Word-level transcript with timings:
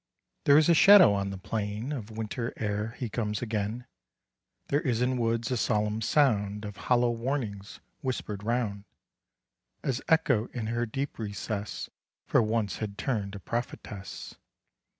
There 0.45 0.57
is 0.57 0.67
a 0.67 0.73
shadow 0.73 1.13
on 1.13 1.29
the 1.29 1.37
plain 1.37 1.91
Of 1.91 2.09
Winter 2.09 2.53
ere 2.57 2.93
he 2.97 3.07
comes 3.07 3.43
again, 3.43 3.85
There 4.69 4.81
is 4.81 4.99
in 4.99 5.15
woods 5.19 5.51
a 5.51 5.57
solemn 5.57 6.01
sound 6.01 6.65
Of 6.65 6.75
hollow 6.75 7.11
warnings 7.11 7.79
whisper'd 8.01 8.41
round, 8.41 8.85
As 9.83 10.01
Echo 10.07 10.47
in 10.55 10.65
her 10.65 10.87
deep 10.87 11.19
recess 11.19 11.87
For 12.25 12.41
once 12.41 12.77
had 12.77 12.97
turn'd 12.97 13.35
a 13.35 13.39
prophetess. 13.39 14.33